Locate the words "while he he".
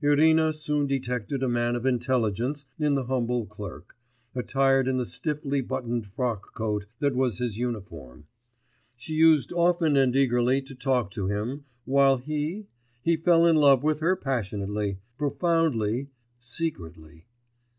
11.85-13.15